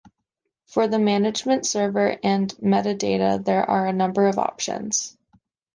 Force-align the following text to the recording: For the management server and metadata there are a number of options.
For 0.65 0.87
the 0.87 0.97
management 0.97 1.67
server 1.67 2.17
and 2.23 2.49
metadata 2.55 3.45
there 3.45 3.69
are 3.69 3.85
a 3.85 3.93
number 3.93 4.25
of 4.27 4.39
options. 4.39 5.15